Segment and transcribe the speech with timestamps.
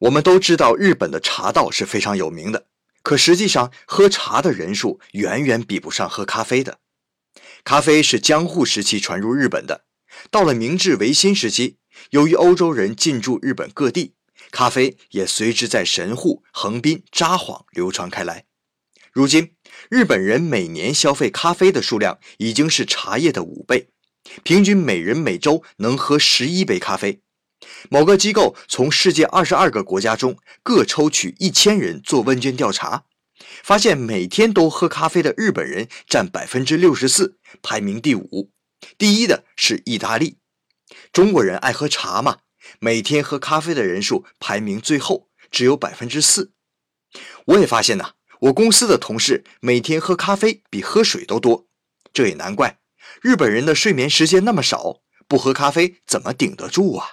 [0.00, 2.66] 我们都知道日本的茶道是非常有名的，
[3.02, 6.78] 可实际上喝茶的人数远远比不上喝咖啡的。
[7.64, 9.84] 咖啡是江户时期传入日本的，
[10.30, 11.76] 到了明治维新时期，
[12.10, 14.14] 由于欧洲人进驻日本各地，
[14.50, 18.46] 咖啡也随之在神户、横滨、札幌流传开来。
[19.12, 19.52] 如今，
[19.90, 23.90] 日本人每年消费咖啡的数量已经是茶叶的五倍，
[24.42, 27.20] 平均每人每周能喝十一杯咖啡。
[27.88, 33.04] 某个机构从世界二十二个国家中各抽取一千人做问卷调查，
[33.62, 38.50] 发现每天都喝咖啡的日本人占百分之六十四，排名第五。
[38.98, 40.38] 第一的是意大利。
[41.12, 42.38] 中国人爱喝茶嘛，
[42.78, 46.52] 每天喝咖啡的人数排名最后，只有百分之四。
[47.46, 51.66] 我也发现呐，我公司的同事每天喝咖啡比喝水都多。
[52.12, 52.78] 这也难怪，
[53.22, 57.12] 日本人的睡眠时间那么少，不喝咖啡怎么顶得住啊？